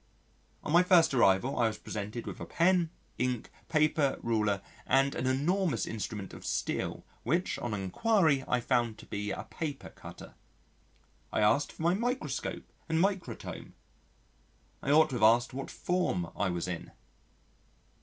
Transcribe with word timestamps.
On 0.63 0.71
my 0.71 0.81
first 0.81 1.13
arrival 1.13 1.59
I 1.59 1.67
was 1.67 1.77
presented 1.77 2.25
with 2.25 2.39
a 2.39 2.45
pen, 2.47 2.89
ink, 3.19 3.51
paper, 3.69 4.17
ruler, 4.23 4.63
and 4.87 5.13
an 5.13 5.27
enormous 5.27 5.85
instrument 5.85 6.33
of 6.33 6.43
steel 6.43 7.05
which 7.21 7.59
on 7.59 7.75
enquiry 7.75 8.43
I 8.47 8.61
found 8.61 8.97
to 8.97 9.05
be 9.05 9.29
a 9.29 9.43
paper 9.43 9.89
cutter. 9.89 10.33
I 11.31 11.41
asked 11.41 11.71
for 11.71 11.83
my 11.83 11.93
microscope 11.93 12.63
and 12.89 12.97
microtome. 12.97 13.73
I 14.81 14.89
ought 14.89 15.11
to 15.11 15.17
have 15.17 15.21
asked 15.35 15.53
what 15.53 15.69
Form 15.69 16.31
I 16.35 16.49
was 16.49 16.67
in. 16.67 16.91